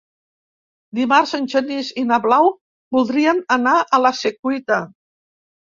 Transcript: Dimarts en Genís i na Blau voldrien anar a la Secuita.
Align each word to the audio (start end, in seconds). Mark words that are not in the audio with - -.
Dimarts 0.99 1.33
en 1.39 1.45
Genís 1.51 1.91
i 2.05 2.07
na 2.13 2.19
Blau 2.25 2.49
voldrien 2.99 3.47
anar 3.61 3.79
a 3.99 4.05
la 4.07 4.15
Secuita. 4.25 4.83